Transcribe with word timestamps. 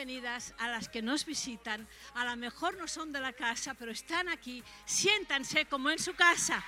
Bienvenidas 0.00 0.54
a 0.56 0.68
las 0.68 0.88
que 0.88 1.02
nos 1.02 1.26
visitan. 1.26 1.86
A 2.14 2.24
lo 2.24 2.34
mejor 2.34 2.74
no 2.78 2.88
son 2.88 3.12
de 3.12 3.20
la 3.20 3.34
casa, 3.34 3.74
pero 3.74 3.92
están 3.92 4.30
aquí. 4.30 4.64
Siéntanse 4.86 5.66
como 5.66 5.90
en 5.90 5.98
su 5.98 6.14
casa. 6.14 6.64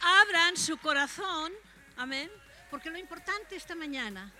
Abran 0.00 0.56
su 0.56 0.76
corazón, 0.78 1.52
amén, 1.96 2.28
porque 2.68 2.90
lo 2.90 2.98
importante 2.98 3.54
esta 3.54 3.76
mañana 3.76 4.32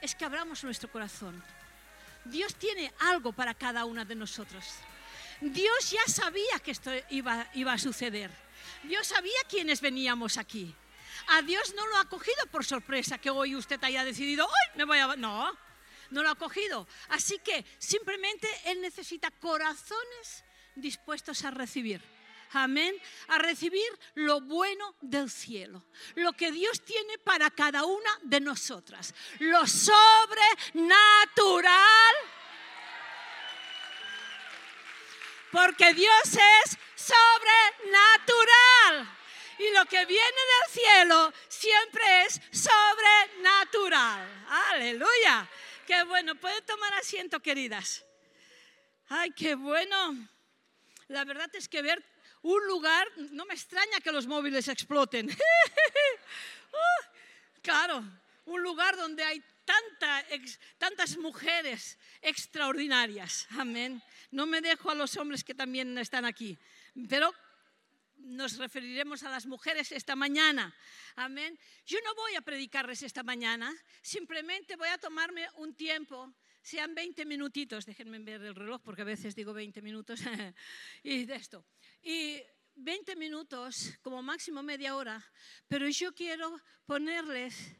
es 0.00 0.14
que 0.14 0.24
abramos 0.24 0.62
nuestro 0.62 0.88
corazón. 0.88 1.42
Dios 2.24 2.54
tiene 2.54 2.94
algo 3.00 3.32
para 3.32 3.54
cada 3.54 3.84
una 3.86 4.04
de 4.04 4.14
nosotros. 4.14 4.64
Dios 5.40 5.90
ya 5.90 6.06
sabía 6.06 6.60
que 6.62 6.70
esto 6.70 6.92
iba, 7.10 7.48
iba 7.54 7.72
a 7.72 7.78
suceder. 7.78 8.30
Dios 8.84 9.08
sabía 9.08 9.40
quiénes 9.48 9.80
veníamos 9.80 10.36
aquí. 10.36 10.76
A 11.28 11.42
Dios 11.42 11.74
no 11.74 11.86
lo 11.86 11.98
ha 11.98 12.08
cogido 12.08 12.46
por 12.50 12.64
sorpresa 12.64 13.18
que 13.18 13.30
hoy 13.30 13.56
usted 13.56 13.82
haya 13.84 14.04
decidido, 14.04 14.46
hoy 14.46 14.76
me 14.76 14.84
voy 14.84 14.98
a... 14.98 15.16
No, 15.16 15.56
no 16.10 16.22
lo 16.22 16.30
ha 16.30 16.34
cogido. 16.34 16.86
Así 17.08 17.38
que 17.38 17.64
simplemente 17.78 18.48
Él 18.66 18.80
necesita 18.80 19.30
corazones 19.30 20.44
dispuestos 20.74 21.44
a 21.44 21.50
recibir. 21.50 22.02
Amén. 22.52 22.94
A 23.28 23.38
recibir 23.38 23.88
lo 24.14 24.40
bueno 24.42 24.94
del 25.00 25.30
cielo. 25.30 25.82
Lo 26.14 26.34
que 26.34 26.52
Dios 26.52 26.84
tiene 26.84 27.16
para 27.18 27.50
cada 27.50 27.84
una 27.84 28.10
de 28.22 28.40
nosotras. 28.40 29.14
Lo 29.38 29.66
sobrenatural. 29.66 32.14
Porque 35.50 35.94
Dios 35.94 36.22
es 36.24 36.76
sobrenatural. 36.94 39.08
Y 39.62 39.74
lo 39.76 39.84
que 39.86 40.04
viene 40.06 40.22
del 40.24 40.70
cielo 40.70 41.32
siempre 41.48 42.24
es 42.24 42.40
sobrenatural. 42.50 44.28
Aleluya. 44.72 45.48
Qué 45.86 46.02
bueno. 46.04 46.34
Pueden 46.34 46.64
tomar 46.64 46.92
asiento, 46.94 47.38
queridas. 47.40 48.04
Ay, 49.08 49.30
qué 49.30 49.54
bueno. 49.54 50.28
La 51.06 51.24
verdad 51.24 51.48
es 51.54 51.68
que 51.68 51.80
ver 51.80 52.02
un 52.42 52.66
lugar, 52.66 53.06
no 53.16 53.44
me 53.44 53.54
extraña 53.54 54.00
que 54.00 54.10
los 54.10 54.26
móviles 54.26 54.68
exploten. 54.68 55.30
Uh, 56.72 57.60
claro, 57.60 58.02
un 58.46 58.62
lugar 58.62 58.96
donde 58.96 59.22
hay 59.22 59.44
tanta, 59.66 60.24
tantas 60.78 61.18
mujeres 61.18 61.98
extraordinarias. 62.22 63.46
Amén. 63.58 64.02
No 64.30 64.46
me 64.46 64.62
dejo 64.62 64.90
a 64.90 64.94
los 64.94 65.14
hombres 65.18 65.44
que 65.44 65.52
también 65.52 65.98
están 65.98 66.24
aquí. 66.24 66.58
Pero 67.10 67.30
nos 68.24 68.56
referiremos 68.56 69.22
a 69.22 69.30
las 69.30 69.46
mujeres 69.46 69.92
esta 69.92 70.16
mañana. 70.16 70.74
Amén. 71.16 71.58
Yo 71.86 71.98
no 72.04 72.14
voy 72.14 72.34
a 72.34 72.42
predicarles 72.42 73.02
esta 73.02 73.22
mañana, 73.22 73.72
simplemente 74.00 74.76
voy 74.76 74.88
a 74.88 74.98
tomarme 74.98 75.46
un 75.56 75.74
tiempo, 75.74 76.34
sean 76.62 76.94
20 76.94 77.24
minutitos, 77.26 77.84
déjenme 77.84 78.18
ver 78.20 78.42
el 78.42 78.54
reloj 78.54 78.80
porque 78.82 79.02
a 79.02 79.04
veces 79.04 79.34
digo 79.34 79.52
20 79.52 79.82
minutos 79.82 80.20
y 81.02 81.24
de 81.24 81.34
esto. 81.34 81.66
Y 82.02 82.40
20 82.76 83.16
minutos, 83.16 83.98
como 84.02 84.22
máximo 84.22 84.62
media 84.62 84.96
hora, 84.96 85.22
pero 85.68 85.88
yo 85.88 86.14
quiero 86.14 86.60
ponerles, 86.86 87.76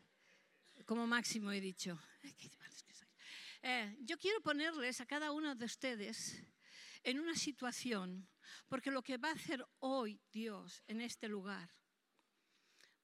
como 0.85 1.07
máximo 1.07 1.53
he 1.53 1.61
dicho, 1.61 1.99
eh, 3.63 3.97
yo 4.01 4.19
quiero 4.19 4.41
ponerles 4.41 5.01
a 5.01 5.07
cada 5.07 5.33
uno 5.33 5.55
de 5.55 5.65
ustedes 5.65 6.43
en 7.05 7.21
una 7.21 7.35
situación 7.35 8.29
porque 8.69 8.91
lo 8.91 9.03
que 9.03 9.19
va 9.19 9.31
a 9.31 9.35
hacer 9.35 9.65
hoy 9.81 10.21
Dios 10.31 10.83
en 10.87 11.01
este 11.01 11.29
lugar 11.29 11.75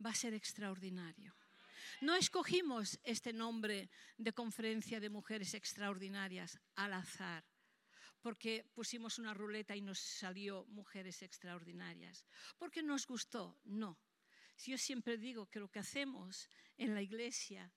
va 0.05 0.11
a 0.11 0.15
ser 0.15 0.35
extraordinario. 0.35 1.35
No 2.01 2.15
escogimos 2.15 2.99
este 3.03 3.33
nombre 3.33 3.91
de 4.17 4.33
conferencia 4.33 5.01
de 5.01 5.11
mujeres 5.11 5.55
extraordinarias 5.55 6.59
al 6.77 6.93
azar, 6.93 7.45
porque 8.21 8.65
pusimos 8.75 9.19
una 9.19 9.35
ruleta 9.35 9.75
y 9.75 9.81
nos 9.81 9.99
salió 9.99 10.65
mujeres 10.67 11.23
extraordinarias. 11.23 12.25
Porque 12.57 12.83
nos 12.83 13.07
gustó, 13.07 13.59
no. 13.65 13.99
Yo 14.67 14.77
siempre 14.77 15.17
digo 15.19 15.47
que 15.47 15.61
lo 15.61 15.71
que 15.71 15.79
hacemos 15.79 16.49
en 16.77 16.95
la 16.95 17.03
iglesia, 17.03 17.73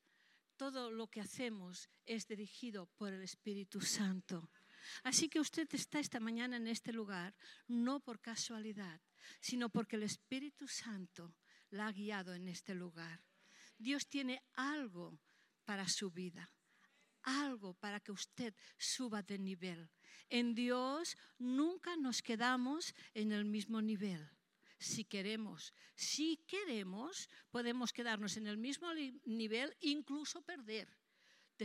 todo 0.58 0.92
lo 0.92 1.08
que 1.08 1.22
hacemos 1.22 1.90
es 2.06 2.28
dirigido 2.28 2.88
por 2.98 3.14
el 3.14 3.24
Espíritu 3.24 3.82
Santo. 3.82 4.50
Así 5.04 5.30
que 5.30 5.40
usted 5.40 5.68
está 5.74 6.00
esta 6.00 6.20
mañana 6.20 6.58
en 6.58 6.68
este 6.68 6.94
lugar 6.94 7.36
no 7.68 8.00
por 8.00 8.20
casualidad, 8.20 9.02
sino 9.40 9.70
porque 9.70 9.96
el 9.96 10.04
Espíritu 10.04 10.68
Santo 10.68 11.36
la 11.70 11.88
ha 11.88 11.92
guiado 11.92 12.34
en 12.34 12.48
este 12.48 12.74
lugar. 12.76 13.24
Dios 13.78 14.08
tiene 14.08 14.44
algo 14.54 15.20
para 15.66 15.88
su 15.88 16.12
vida, 16.12 16.50
algo 17.24 17.74
para 17.74 18.00
que 18.00 18.12
usted 18.12 18.54
suba 18.78 19.22
de 19.24 19.40
nivel. 19.40 19.90
En 20.30 20.54
Dios 20.54 21.18
nunca 21.40 21.96
nos 21.96 22.22
quedamos 22.22 22.94
en 23.14 23.32
el 23.32 23.46
mismo 23.46 23.82
nivel. 23.82 24.30
Si 24.78 25.06
queremos, 25.06 25.74
si 25.96 26.38
queremos, 26.48 27.30
podemos 27.52 27.94
quedarnos 27.94 28.38
en 28.38 28.48
el 28.48 28.58
mismo 28.58 28.92
nivel, 29.26 29.76
incluso 29.82 30.42
perder 30.42 31.01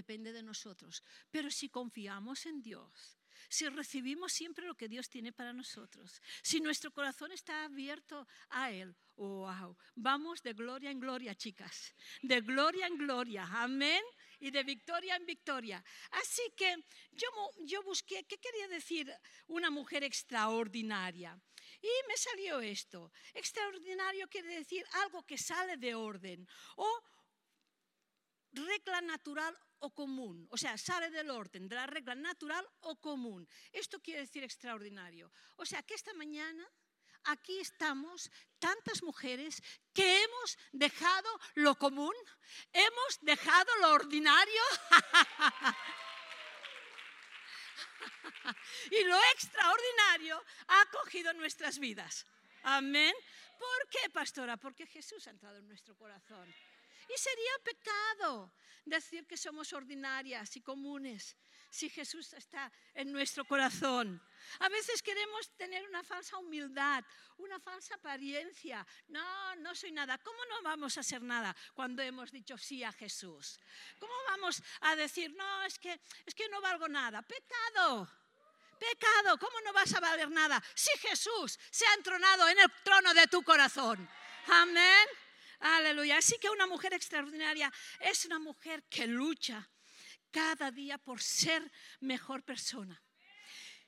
depende 0.00 0.30
de 0.32 0.42
nosotros. 0.42 1.02
Pero 1.30 1.48
si 1.50 1.66
confiamos 1.70 2.44
en 2.44 2.60
Dios, 2.60 3.18
si 3.48 3.68
recibimos 3.68 4.32
siempre 4.32 4.66
lo 4.66 4.74
que 4.74 4.88
Dios 4.88 5.08
tiene 5.08 5.32
para 5.32 5.52
nosotros, 5.52 6.20
si 6.42 6.60
nuestro 6.60 6.90
corazón 6.90 7.32
está 7.32 7.64
abierto 7.64 8.26
a 8.50 8.70
Él, 8.70 8.94
wow, 9.16 9.76
vamos 9.94 10.42
de 10.42 10.52
gloria 10.52 10.90
en 10.90 11.00
gloria, 11.00 11.34
chicas, 11.34 11.94
de 12.22 12.40
gloria 12.40 12.86
en 12.86 12.98
gloria, 12.98 13.48
amén, 13.50 14.02
y 14.38 14.50
de 14.50 14.62
victoria 14.64 15.16
en 15.16 15.24
victoria. 15.24 15.82
Así 16.10 16.42
que 16.56 16.76
yo, 17.12 17.28
yo 17.64 17.82
busqué, 17.82 18.24
¿qué 18.24 18.36
quería 18.36 18.68
decir 18.68 19.10
una 19.46 19.70
mujer 19.70 20.04
extraordinaria? 20.04 21.40
Y 21.80 21.92
me 22.08 22.16
salió 22.16 22.60
esto, 22.60 23.12
extraordinario 23.32 24.28
quiere 24.28 24.58
decir 24.58 24.84
algo 25.04 25.24
que 25.24 25.38
sale 25.38 25.78
de 25.78 25.94
orden 25.94 26.46
o 26.76 26.86
regla 28.52 29.00
natural 29.00 29.54
o 29.80 29.94
común, 29.94 30.46
o 30.50 30.56
sea, 30.56 30.78
sale 30.78 31.10
del 31.10 31.30
orden, 31.30 31.68
de 31.68 31.76
la 31.76 31.86
regla 31.86 32.14
natural 32.14 32.66
o 32.80 32.98
común. 33.00 33.46
Esto 33.72 34.00
quiere 34.00 34.20
decir 34.20 34.44
extraordinario. 34.44 35.32
O 35.56 35.66
sea, 35.66 35.82
que 35.82 35.94
esta 35.94 36.14
mañana 36.14 36.66
aquí 37.24 37.58
estamos 37.60 38.30
tantas 38.58 39.02
mujeres 39.02 39.62
que 39.92 40.22
hemos 40.22 40.58
dejado 40.72 41.28
lo 41.54 41.76
común, 41.76 42.14
hemos 42.72 43.18
dejado 43.20 43.70
lo 43.80 43.92
ordinario 43.92 44.62
y 48.90 49.04
lo 49.04 49.18
extraordinario 49.34 50.42
ha 50.68 50.86
cogido 50.90 51.34
nuestras 51.34 51.78
vidas. 51.78 52.26
Amén. 52.62 53.14
¿Por 53.58 53.88
qué, 53.90 54.08
pastora? 54.10 54.56
Porque 54.56 54.86
Jesús 54.86 55.26
ha 55.26 55.30
entrado 55.30 55.58
en 55.58 55.68
nuestro 55.68 55.94
corazón. 55.96 56.54
Y 57.08 57.18
sería 57.18 57.58
pecado 57.64 58.52
decir 58.84 59.26
que 59.26 59.36
somos 59.36 59.72
ordinarias 59.72 60.56
y 60.56 60.60
comunes 60.60 61.36
si 61.70 61.90
Jesús 61.90 62.32
está 62.32 62.72
en 62.94 63.12
nuestro 63.12 63.44
corazón. 63.44 64.22
A 64.60 64.68
veces 64.68 65.02
queremos 65.02 65.50
tener 65.56 65.86
una 65.88 66.02
falsa 66.02 66.38
humildad, 66.38 67.04
una 67.38 67.58
falsa 67.60 67.96
apariencia. 67.96 68.86
No, 69.08 69.56
no 69.56 69.74
soy 69.74 69.92
nada. 69.92 70.16
¿Cómo 70.18 70.38
no 70.46 70.62
vamos 70.62 70.96
a 70.96 71.02
ser 71.02 71.22
nada 71.22 71.54
cuando 71.74 72.02
hemos 72.02 72.30
dicho 72.30 72.56
sí 72.56 72.82
a 72.82 72.92
Jesús? 72.92 73.60
¿Cómo 73.98 74.14
vamos 74.28 74.62
a 74.80 74.96
decir, 74.96 75.34
no, 75.34 75.62
es 75.64 75.78
que, 75.78 76.00
es 76.24 76.34
que 76.34 76.48
no 76.48 76.60
valgo 76.60 76.88
nada? 76.88 77.22
Pecado. 77.22 78.08
Pecado, 78.78 79.38
¿cómo 79.38 79.60
no 79.62 79.72
vas 79.72 79.92
a 79.94 80.00
valer 80.00 80.30
nada 80.30 80.62
si 80.74 80.90
Jesús 80.98 81.58
se 81.70 81.86
ha 81.86 81.94
entronado 81.94 82.48
en 82.48 82.58
el 82.58 82.70
trono 82.84 83.14
de 83.14 83.26
tu 83.26 83.42
corazón? 83.42 84.08
Amén. 84.48 85.25
Aleluya. 85.60 86.18
Así 86.18 86.38
que 86.38 86.50
una 86.50 86.66
mujer 86.66 86.94
extraordinaria 86.94 87.72
es 88.00 88.24
una 88.24 88.38
mujer 88.38 88.84
que 88.84 89.06
lucha 89.06 89.68
cada 90.30 90.70
día 90.70 90.98
por 90.98 91.22
ser 91.22 91.70
mejor 92.00 92.42
persona. 92.42 93.02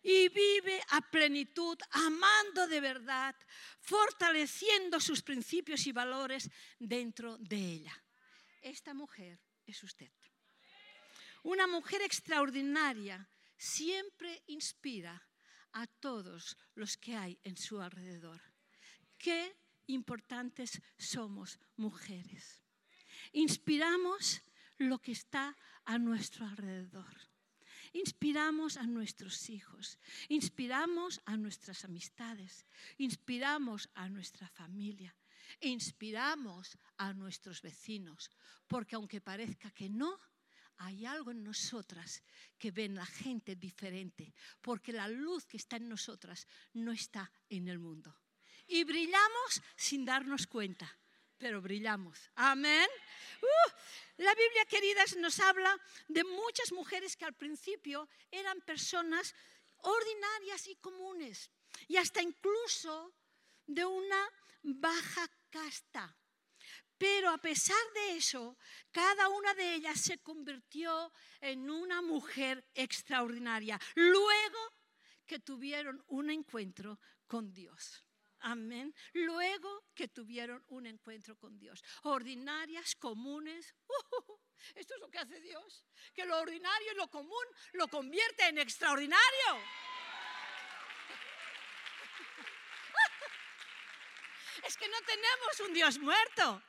Y 0.01 0.29
vive 0.29 0.81
a 0.91 1.01
plenitud, 1.01 1.77
amando 1.91 2.67
de 2.69 2.81
verdad, 2.81 3.35
fortaleciendo 3.81 5.01
sus 5.01 5.23
principios 5.23 5.87
y 5.87 5.93
valores 5.93 6.49
dentro 6.79 7.37
de 7.39 7.57
ella. 7.57 8.05
Esta 8.63 8.95
mujer 8.95 9.41
es 9.67 9.83
usted. 9.83 10.11
Una 11.43 11.67
mujer 11.67 12.03
extraordinaria 12.03 13.29
siempre 13.57 14.43
inspira 14.47 15.29
a 15.73 15.87
todos 15.87 16.57
los 16.75 16.97
que 16.97 17.17
hay 17.17 17.39
en 17.45 17.57
su 17.57 17.81
alrededor. 17.81 18.41
¿Qué 19.19 19.57
importantes 19.89 20.81
somos 20.97 21.59
mujeres. 21.77 22.63
Inspiramos 23.33 24.43
lo 24.79 25.01
que 25.01 25.13
está 25.13 25.57
a 25.85 25.99
nuestro 25.99 26.47
alrededor. 26.47 27.13
Inspiramos 27.93 28.77
a 28.77 28.87
nuestros 28.87 29.49
hijos, 29.49 29.99
inspiramos 30.29 31.21
a 31.25 31.37
nuestras 31.37 31.85
amistades, 31.85 32.67
inspiramos 32.99 33.89
a 33.95 34.09
nuestra 34.09 34.49
familia, 34.49 35.17
inspiramos 35.61 36.77
a 36.99 37.15
nuestros 37.15 37.63
vecinos, 37.63 38.31
porque 38.67 38.95
aunque 38.95 39.23
parezca 39.23 39.71
que 39.71 39.89
no, 39.89 40.19
hay 40.77 41.07
algo 41.07 41.31
en 41.31 41.43
nosotras 41.43 42.23
que 42.59 42.71
ven 42.71 42.95
la 42.95 43.07
gente 43.07 43.57
diferente, 43.57 44.35
porque 44.61 44.93
la 44.93 45.09
luz 45.09 45.47
que 45.47 45.57
está 45.57 45.77
en 45.77 45.89
nosotras 45.89 46.47
no 46.75 46.93
está 46.93 47.33
en 47.49 47.69
el 47.69 47.79
mundo. 47.79 48.15
Y 48.69 48.85
brillamos 48.85 49.63
sin 49.77 50.05
darnos 50.05 50.47
cuenta, 50.47 50.97
pero 51.39 51.61
brillamos. 51.61 52.31
Amén. 52.35 52.89
Uh, 53.43 54.23
la 54.23 54.35
Biblia, 54.35 54.65
queridas, 54.67 55.17
nos 55.17 55.41
habla 55.41 55.79
de 56.07 56.23
muchas 56.25 56.73
mujeres 56.73 57.17
que 57.17 57.25
al 57.25 57.35
principio 57.35 58.09
eran 58.31 58.61
personas 58.61 59.35
ordinarias 59.79 60.67
y 60.69 60.77
comunes, 60.77 61.51
y 61.87 61.97
hasta 61.97 62.21
incluso 62.21 63.15
de 63.67 63.85
una 63.85 64.29
baja 64.63 65.29
casta. 65.51 66.15
Pero 66.99 67.31
a 67.31 67.39
pesar 67.39 67.77
de 67.95 68.17
eso, 68.17 68.59
cada 68.91 69.29
una 69.29 69.55
de 69.55 69.75
ellas 69.75 70.01
se 70.01 70.19
convirtió 70.19 71.13
en 71.41 71.71
una 71.71 72.03
mujer 72.03 72.65
extraordinaria. 72.75 73.81
Luego 73.95 74.59
que 75.25 75.39
tuvieron 75.39 76.03
un 76.09 76.31
encuentro 76.31 76.99
con 77.29 77.53
Dios. 77.55 78.05
Amén. 78.41 78.95
Luego 79.13 79.85
que 79.95 80.09
tuvieron 80.09 80.63
un 80.69 80.87
encuentro 80.87 81.37
con 81.37 81.59
Dios. 81.59 81.83
Ordinarias, 82.03 82.95
comunes. 82.97 83.75
esto 84.75 84.95
es 84.95 85.01
lo 85.01 85.11
que 85.11 85.19
hace 85.19 85.41
Dios. 85.41 85.85
Que 86.15 86.25
lo 86.25 86.39
ordinario 86.39 86.93
y 86.93 86.97
lo 86.97 87.09
común 87.09 87.45
lo 87.73 87.89
convierte 87.89 88.47
en 88.47 88.59
extraordinario. 88.59 89.19
Es 94.65 94.77
que 94.77 94.89
no 94.89 95.01
tenemos 95.03 95.61
un 95.61 95.73
Dios 95.73 95.99
muerto. 95.99 96.63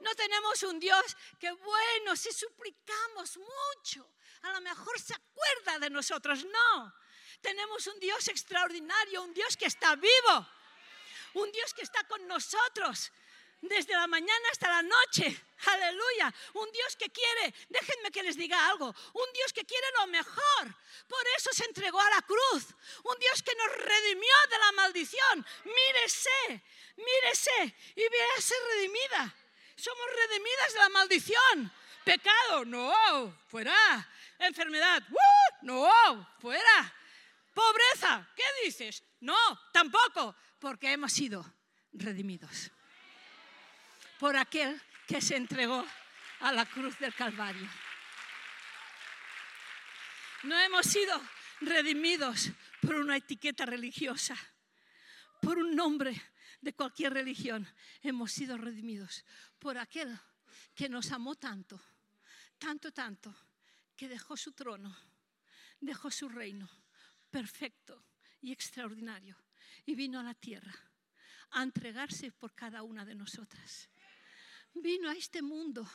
No 0.00 0.14
tenemos 0.14 0.62
un 0.64 0.78
Dios 0.78 1.16
que, 1.38 1.50
bueno, 1.52 2.16
si 2.16 2.32
suplicamos 2.32 3.38
mucho, 3.38 4.12
a 4.42 4.52
lo 4.52 4.60
mejor 4.60 4.98
se 5.00 5.14
acuerda 5.14 5.78
de 5.78 5.90
nosotros. 5.90 6.44
No, 6.44 6.94
tenemos 7.40 7.86
un 7.86 7.98
Dios 8.00 8.28
extraordinario, 8.28 9.22
un 9.22 9.32
Dios 9.32 9.56
que 9.56 9.66
está 9.66 9.94
vivo, 9.96 10.48
un 11.36 11.52
Dios 11.52 11.74
que 11.74 11.82
está 11.82 12.02
con 12.04 12.26
nosotros 12.26 13.12
desde 13.60 13.92
la 13.92 14.06
mañana 14.06 14.48
hasta 14.50 14.68
la 14.68 14.82
noche. 14.82 15.44
Aleluya. 15.66 16.32
Un 16.54 16.70
Dios 16.72 16.96
que 16.96 17.10
quiere, 17.10 17.54
déjenme 17.68 18.10
que 18.10 18.22
les 18.22 18.36
diga 18.36 18.68
algo, 18.68 18.94
un 19.12 19.32
Dios 19.32 19.52
que 19.52 19.64
quiere 19.64 19.86
lo 19.98 20.06
mejor. 20.06 20.74
Por 21.08 21.26
eso 21.36 21.50
se 21.52 21.64
entregó 21.64 22.00
a 22.00 22.10
la 22.10 22.22
cruz. 22.22 22.66
Un 23.04 23.18
Dios 23.18 23.42
que 23.42 23.54
nos 23.54 23.76
redimió 23.76 24.34
de 24.50 24.58
la 24.58 24.72
maldición. 24.72 25.46
Mírese, 25.64 26.62
mírese 26.96 27.76
y 27.94 28.08
véase 28.08 28.54
redimida. 28.70 29.34
Somos 29.76 30.06
redimidas 30.14 30.72
de 30.72 30.78
la 30.78 30.88
maldición. 30.88 31.72
Pecado, 32.04 32.64
no, 32.64 33.36
fuera. 33.48 34.08
Enfermedad, 34.38 35.02
no, 35.62 35.90
fuera. 36.40 36.95
Pobreza, 37.56 38.28
¿qué 38.36 38.44
dices? 38.66 39.02
No, 39.20 39.34
tampoco, 39.72 40.36
porque 40.58 40.92
hemos 40.92 41.10
sido 41.10 41.54
redimidos 41.90 42.70
por 44.18 44.36
aquel 44.36 44.78
que 45.06 45.22
se 45.22 45.36
entregó 45.36 45.82
a 46.40 46.52
la 46.52 46.66
cruz 46.66 46.98
del 46.98 47.14
Calvario. 47.14 47.66
No 50.42 50.58
hemos 50.58 50.84
sido 50.84 51.18
redimidos 51.62 52.50
por 52.82 52.96
una 52.96 53.16
etiqueta 53.16 53.64
religiosa, 53.64 54.36
por 55.40 55.56
un 55.56 55.74
nombre 55.74 56.12
de 56.60 56.74
cualquier 56.74 57.14
religión. 57.14 57.66
Hemos 58.02 58.32
sido 58.32 58.58
redimidos 58.58 59.24
por 59.58 59.78
aquel 59.78 60.20
que 60.74 60.90
nos 60.90 61.10
amó 61.10 61.36
tanto, 61.36 61.80
tanto, 62.58 62.92
tanto, 62.92 63.34
que 63.96 64.08
dejó 64.08 64.36
su 64.36 64.52
trono, 64.52 64.94
dejó 65.80 66.10
su 66.10 66.28
reino 66.28 66.68
perfecto 67.36 68.06
y 68.40 68.50
extraordinario 68.50 69.36
y 69.84 69.94
vino 69.94 70.18
a 70.18 70.22
la 70.22 70.32
tierra 70.32 70.74
a 71.50 71.62
entregarse 71.62 72.32
por 72.32 72.54
cada 72.54 72.82
una 72.82 73.04
de 73.04 73.14
nosotras. 73.14 73.90
Vino 74.72 75.10
a 75.10 75.12
este 75.12 75.42
mundo 75.42 75.86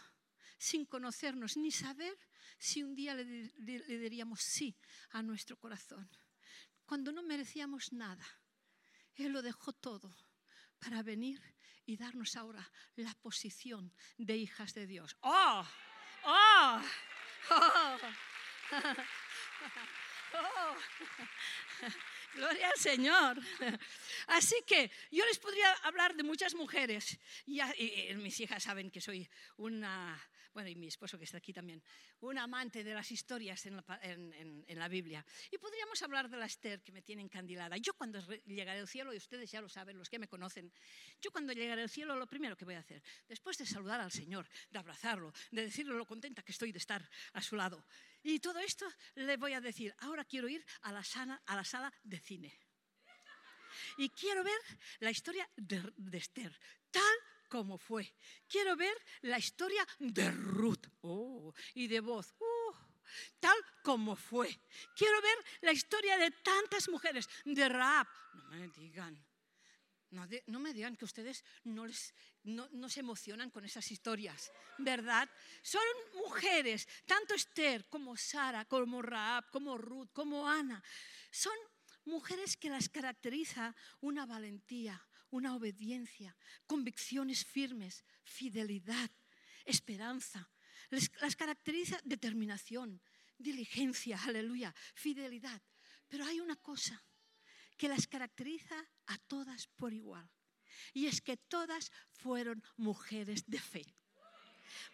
sin 0.60 0.86
conocernos 0.86 1.58
ni 1.58 1.72
saber 1.72 2.16
si 2.60 2.84
un 2.84 2.94
día 2.94 3.16
le, 3.16 3.26
diríamos 3.58 4.42
sí 4.42 4.78
a 5.10 5.24
nuestro 5.24 5.58
corazón. 5.58 6.08
Cuando 6.86 7.12
no 7.12 7.24
merecíamos 7.24 7.92
nada, 7.92 8.28
Él 9.16 9.32
lo 9.32 9.42
dejó 9.42 9.74
todo 9.74 10.16
para 10.78 11.02
venir 11.02 11.42
y 11.88 11.98
darnos 11.98 12.36
ahora 12.36 12.72
la 12.98 13.16
posición 13.16 13.92
de 14.16 14.38
hijas 14.38 14.76
de 14.76 14.86
Dios. 14.86 15.18
¡Oh! 15.22 15.66
¡Oh! 16.24 16.82
¡Oh! 17.50 17.98
Gloria 22.34 22.70
al 22.70 22.80
Señor. 22.80 23.38
Así 24.28 24.56
que 24.66 24.90
yo 25.12 25.26
les 25.26 25.38
podría 25.38 25.70
hablar 25.84 26.16
de 26.16 26.24
muchas 26.24 26.56
mujeres. 26.56 27.20
Y, 27.46 27.60
mis 28.16 28.40
hijas 28.40 28.64
saben 28.64 28.90
que 28.90 29.02
soy 29.02 29.30
una, 29.58 30.18
bueno, 30.54 30.70
y 30.70 30.76
mi 30.76 30.88
esposo 30.88 31.18
que 31.18 31.26
está 31.26 31.38
aquí 31.38 31.54
también, 31.54 31.82
un 32.22 32.38
amante 32.38 32.84
de 32.84 32.94
las 32.94 33.12
historias 33.12 33.66
en 33.66 33.76
la, 33.78 34.88
Biblia. 34.88 35.26
Y 35.52 35.58
podríamos 35.58 36.02
hablar 36.02 36.30
de 36.30 36.38
la 36.38 36.46
Esther, 36.46 36.82
que 36.82 36.92
me 36.92 37.02
tiene 37.02 37.22
encandilada. 37.22 37.78
Yo 37.78 37.94
cuando 37.94 38.20
llegaré 38.46 38.80
al 38.80 38.88
cielo, 38.88 39.14
y 39.14 39.18
ustedes 39.18 39.50
ya 39.52 39.62
lo 39.62 39.70
saben, 39.70 39.98
los 39.98 40.10
que 40.10 40.20
me 40.20 40.28
conocen, 40.28 40.72
yo 41.22 41.32
cuando 41.32 41.54
llegaré 41.54 41.84
al 41.84 41.90
cielo, 41.90 42.16
lo 42.16 42.28
primero 42.28 42.56
que 42.58 42.66
voy 42.66 42.76
a 42.76 42.80
hacer, 42.80 43.02
después 43.28 43.58
de 43.58 43.66
saludar 43.66 44.02
al 44.02 44.12
Señor, 44.12 44.48
de 44.70 44.80
abrazarlo, 44.80 45.34
de 45.52 45.64
decirle 45.64 45.94
lo 45.94 46.06
contenta 46.06 46.42
que 46.44 46.52
estoy 46.52 46.72
de 46.72 46.80
estar 46.80 47.08
a 47.34 47.42
su 47.42 47.56
lado, 47.56 47.86
y 48.24 48.40
todo 48.40 48.60
esto 48.60 48.86
le 49.16 49.38
voy 49.38 49.54
a 49.54 49.62
decir, 49.62 49.94
ahora 50.00 50.26
quiero 50.26 50.48
ir 50.48 50.64
a 50.82 50.92
la, 50.92 51.04
a 51.46 51.56
la 51.56 51.64
sala 51.64 51.92
de 52.04 52.20
cine. 52.20 52.60
Y 53.98 54.10
quiero 54.10 54.44
ver 54.44 54.60
la 55.00 55.12
historia 55.12 55.50
de, 55.56 56.18
Esther, 56.18 56.58
tal 56.92 57.04
como 57.52 57.78
fue. 57.78 58.16
Quiero 58.48 58.78
ver 58.78 58.98
la 59.24 59.38
historia 59.38 59.86
de 60.00 60.32
Ruth 60.32 60.88
oh, 61.02 61.54
y 61.74 61.88
de 61.88 62.00
voz. 62.00 62.34
Uh, 62.40 62.74
tal 63.42 63.58
como 63.84 64.16
fue. 64.16 64.48
Quiero 64.96 65.22
ver 65.22 65.38
la 65.60 65.74
historia 65.74 66.18
de 66.18 66.32
tantas 66.32 66.88
mujeres, 66.88 67.28
de 67.44 67.68
Raab. 67.68 68.08
No 68.34 68.50
me 68.52 68.68
digan, 68.70 69.22
no, 70.12 70.60
me 70.60 70.74
digan 70.74 70.96
que 70.96 71.04
ustedes 71.04 71.44
no, 71.66 71.86
no, 72.44 72.90
se 72.90 73.02
emocionan 73.02 73.50
con 73.50 73.66
esas 73.66 73.92
historias, 73.92 74.50
¿verdad? 74.78 75.30
Son 75.62 75.84
mujeres, 76.16 76.88
tanto 77.06 77.34
Esther 77.34 77.90
como 77.90 78.16
Sara, 78.16 78.64
como 78.64 79.02
Raab, 79.02 79.52
como 79.52 79.78
Ruth, 79.78 80.10
como 80.14 80.48
Ana. 80.48 80.82
Son 81.32 81.58
mujeres 82.06 82.56
que 82.56 82.70
las 82.70 82.88
caracteriza 82.88 83.76
una 84.00 84.26
valentía, 84.26 85.06
una 85.32 85.56
obediencia, 85.56 86.38
convicciones 86.68 87.44
firmes, 87.46 88.06
fidelidad, 88.24 89.10
esperanza. 89.66 90.50
las 90.90 91.36
caracteriza 91.36 92.00
determinación, 92.04 93.02
diligencia, 93.38 94.20
aleluya, 94.24 94.74
fidelidad. 94.94 95.62
Pero 96.08 96.26
hay 96.26 96.40
una 96.40 96.58
cosa 96.58 97.04
que 97.78 97.88
las 97.88 98.08
caracteriza 98.08 98.76
a 99.08 99.18
todas 99.18 99.68
por 99.68 99.94
igual. 99.94 100.30
Y 100.94 101.08
es 101.08 101.22
que 101.22 101.38
todas 101.38 101.92
fueron 102.12 102.64
mujeres 102.78 103.46
de 103.48 103.60
fe. 103.60 103.96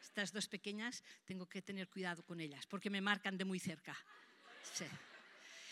estas 0.00 0.32
dos 0.32 0.48
pequeñas 0.48 1.02
tengo 1.24 1.46
que 1.46 1.62
tener 1.62 1.88
cuidado 1.88 2.22
con 2.24 2.40
ellas 2.40 2.66
porque 2.66 2.90
me 2.90 3.00
marcan 3.00 3.38
de 3.38 3.44
muy 3.44 3.58
cerca. 3.58 3.96
Sí. 4.74 4.86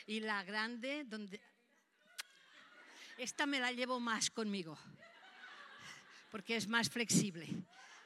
Y 0.06 0.20
la 0.20 0.42
grande, 0.44 1.04
donde... 1.04 1.40
Esta 3.18 3.46
me 3.46 3.60
la 3.60 3.72
llevo 3.72 3.98
más 3.98 4.30
conmigo 4.30 4.78
porque 6.30 6.56
es 6.56 6.68
más 6.68 6.90
flexible. 6.90 7.48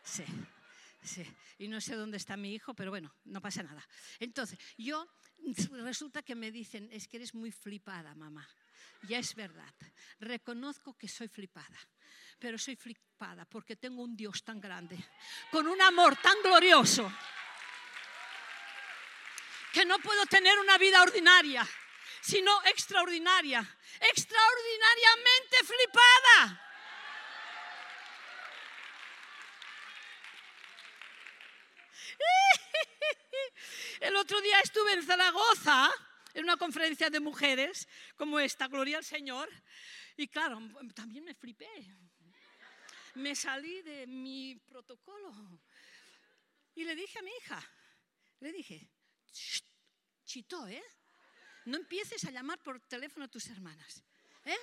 Sí. 0.05 0.25
Sí, 1.03 1.25
y 1.59 1.69
no 1.69 1.81
sé 1.81 1.95
dónde 1.95 2.19
está 2.19 2.37
mi 2.37 2.55
hijo, 2.55 2.75
pero 2.75 2.91
bueno, 2.91 3.15
no 3.25 3.41
pasa 3.41 3.63
nada. 3.63 3.87
Entonces, 4.19 4.59
yo 4.77 5.09
resulta 5.83 6.23
que 6.23 6.35
me 6.35 6.51
dicen, 6.51 6.89
es 6.93 7.09
que 7.09 7.17
eres 7.17 7.35
muy 7.35 7.51
flipada, 7.51 8.15
mamá. 8.15 8.47
Ya 9.09 9.19
es 9.19 9.35
verdad, 9.35 9.75
reconozco 10.19 10.97
que 10.99 11.09
soy 11.09 11.29
flipada, 11.29 11.79
pero 12.39 12.59
soy 12.59 12.77
flipada 12.77 13.47
porque 13.47 13.77
tengo 13.77 14.03
un 14.03 14.15
Dios 14.15 14.45
tan 14.45 14.61
grande, 14.61 14.99
con 15.51 15.67
un 15.67 15.81
amor 15.81 16.17
tan 16.17 16.37
glorioso, 16.43 17.11
que 19.73 19.87
no 19.87 19.99
puedo 20.01 20.27
tener 20.27 20.59
una 20.59 20.77
vida 20.77 21.03
ordinaria, 21.03 21.67
sino 22.21 22.63
extraordinaria, 22.65 23.61
extraordinariamente 24.01 25.57
flipada. 25.65 26.67
El 34.01 34.17
otro 34.31 34.43
día 34.43 34.61
estuve 34.61 34.93
en 34.93 35.03
Zaragoza 35.03 35.91
en 36.35 36.45
una 36.45 36.57
conferencia 36.57 37.11
de 37.11 37.19
mujeres 37.19 37.89
como 38.15 38.39
esta, 38.39 38.69
Gloria 38.69 38.99
al 38.99 39.05
Señor, 39.05 39.51
y 40.17 40.29
claro, 40.29 40.61
también 40.95 41.25
me 41.25 41.35
flipé. 41.35 41.69
Me 43.15 43.35
salí 43.35 43.83
de 43.83 44.07
mi 44.07 44.55
protocolo 44.55 45.35
y 46.77 46.85
le 46.85 46.95
dije 46.95 47.19
a 47.19 47.23
mi 47.23 47.33
hija, 47.39 47.61
le 48.39 48.53
dije, 48.53 48.89
chito, 50.25 50.65
¿eh? 50.69 50.85
No 51.65 51.77
empieces 51.77 52.25
a 52.25 52.31
llamar 52.31 52.63
por 52.63 52.79
teléfono 52.87 53.25
a 53.25 53.29
tus 53.29 53.49
hermanas. 53.49 54.01
¿eh? 54.45 54.57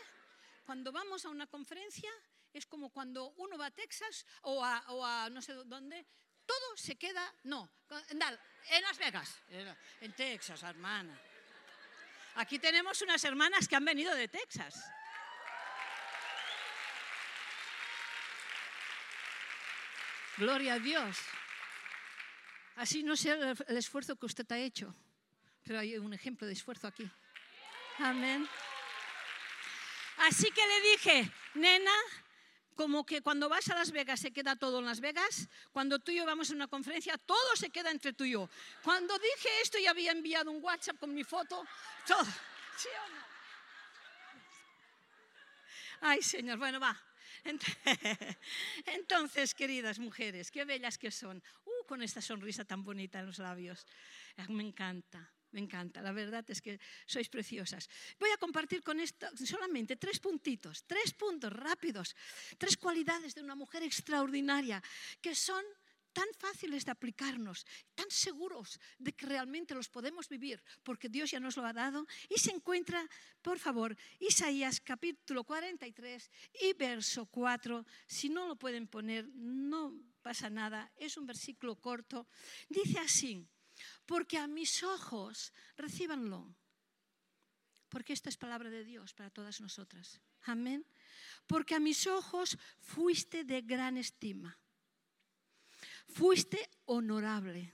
Cuando 0.66 0.94
vamos 0.94 1.26
a 1.26 1.30
una 1.30 1.48
conferencia 1.48 2.10
es 2.54 2.66
como 2.66 2.90
cuando 2.90 3.32
uno 3.32 3.58
va 3.58 3.66
a 3.66 3.72
Texas 3.72 4.26
o 4.44 4.64
a, 4.64 4.82
o 4.94 5.06
a 5.06 5.30
no 5.30 5.42
sé 5.42 5.52
dónde, 5.52 6.08
todo 6.46 6.78
se 6.78 6.96
queda, 6.96 7.36
no, 7.44 7.70
en 8.70 8.82
Las 8.82 8.98
Vegas, 8.98 9.42
en 10.02 10.14
Texas, 10.14 10.64
hermana. 10.64 11.20
Aquí 12.36 12.60
tenemos 12.60 13.02
unas 13.02 13.24
hermanas 13.24 13.68
que 13.68 13.76
han 13.76 13.86
venido 13.86 14.14
de 14.14 14.28
Texas. 14.28 14.76
Gloria 20.38 20.76
a 20.76 20.80
Dios. 20.80 21.18
Así 22.76 23.02
no 23.02 23.16
sé 23.16 23.32
el 23.32 23.78
esfuerzo 23.78 24.16
que 24.16 24.28
usted 24.28 24.52
ha 24.52 24.60
hecho, 24.60 24.94
pero 25.64 25.80
hay 25.80 25.98
un 25.98 26.14
ejemplo 26.14 26.46
de 26.46 26.54
esfuerzo 26.54 26.88
aquí. 26.88 27.10
Amén. 27.98 28.48
Así 30.18 30.52
que 30.52 30.62
le 30.68 30.82
dije, 30.92 31.32
nena, 31.56 31.92
como 32.78 33.06
que 33.06 33.22
cuando 33.22 33.50
vas 33.50 33.68
a 33.70 33.76
Las 33.76 33.92
Vegas 33.92 34.20
se 34.22 34.32
queda 34.32 34.56
todo 34.56 34.80
en 34.80 34.86
Las 34.86 35.02
Vegas, 35.02 35.50
cuando 35.74 36.00
tú 36.00 36.12
y 36.12 36.18
yo 36.18 36.26
vamos 36.26 36.52
a 36.52 36.54
una 36.54 36.68
conferencia, 36.68 37.18
todo 37.18 37.56
se 37.56 37.72
queda 37.72 37.90
entre 37.92 38.14
tú 38.14 38.24
y 38.24 38.32
yo. 38.32 38.50
Cuando 38.84 39.18
dije 39.18 39.50
esto 39.64 39.80
y 39.80 39.88
había 39.88 40.12
enviado 40.12 40.52
un 40.52 40.64
WhatsApp 40.64 40.98
con 41.00 41.14
mi 41.14 41.24
foto, 41.24 41.66
todo. 42.06 42.24
¿Sí 42.24 42.88
o 42.88 43.10
no? 43.10 43.28
Ay, 46.02 46.22
Señor, 46.22 46.60
bueno, 46.60 46.80
va. 46.80 46.96
Entonces, 48.86 49.56
queridas 49.56 49.98
mujeres, 49.98 50.52
qué 50.52 50.64
bellas 50.64 51.00
que 51.00 51.10
son. 51.12 51.42
Uh, 51.66 51.86
con 51.88 52.04
esta 52.04 52.22
sonrisa 52.22 52.64
tan 52.64 52.84
bonita 52.84 53.20
en 53.20 53.26
los 53.26 53.40
labios. 53.40 53.88
Me 54.50 54.64
encanta. 54.64 55.32
Me 55.52 55.62
encanta, 55.62 56.02
la 56.02 56.12
verdad 56.12 56.44
es 56.50 56.62
que 56.62 56.80
sois 57.06 57.30
preciosas. 57.30 57.90
Voy 58.20 58.30
a 58.32 58.38
compartir 58.38 58.84
con 58.84 59.00
esto 59.00 59.28
solamente 59.46 59.96
tres 59.96 60.20
puntitos, 60.20 60.84
tres 60.86 61.14
puntos 61.14 61.54
rápidos, 61.54 62.16
tres 62.58 62.76
cualidades 62.76 63.34
de 63.34 63.42
una 63.42 63.56
mujer 63.56 63.84
extraordinaria 63.84 64.84
que 65.22 65.36
son 65.36 65.64
tan 66.18 66.28
fáciles 66.40 66.84
de 66.84 66.92
aplicarnos, 66.92 67.66
tan 67.94 68.10
seguros 68.10 68.80
de 68.98 69.14
que 69.14 69.28
realmente 69.28 69.76
los 69.76 69.88
podemos 69.88 70.28
vivir, 70.28 70.64
porque 70.82 71.10
Dios 71.10 71.30
ya 71.30 71.40
nos 71.40 71.56
lo 71.58 71.66
ha 71.66 71.74
dado. 71.74 72.08
Y 72.28 72.40
se 72.40 72.50
encuentra, 72.50 73.08
por 73.44 73.60
favor, 73.60 73.96
Isaías 74.20 74.82
capítulo 74.82 75.44
43 75.44 76.32
y 76.60 76.74
verso 76.74 77.28
4. 77.28 77.86
Si 78.08 78.30
no 78.30 78.48
lo 78.48 78.56
pueden 78.56 78.88
poner, 78.88 79.30
no 79.36 79.94
pasa 80.24 80.50
nada, 80.50 80.92
es 80.98 81.18
un 81.18 81.28
versículo 81.28 81.76
corto. 81.76 82.28
Dice 82.68 82.98
así 82.98 83.48
porque 84.06 84.38
a 84.38 84.48
mis 84.48 84.84
ojos, 84.84 85.54
recíbanlo, 85.76 86.56
porque 87.90 88.14
esta 88.14 88.30
es 88.30 88.38
palabra 88.38 88.70
de 88.70 88.84
Dios 88.84 89.14
para 89.14 89.30
todas 89.30 89.62
nosotras. 89.62 90.20
Amén. 90.44 90.86
Porque 91.46 91.76
a 91.76 91.80
mis 91.80 92.08
ojos 92.08 92.58
fuiste 92.80 93.44
de 93.44 93.62
gran 93.62 93.98
estima, 93.98 94.58
fuiste 96.08 96.70
honorable, 96.86 97.74